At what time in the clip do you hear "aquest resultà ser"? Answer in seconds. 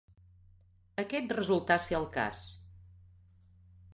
1.03-1.97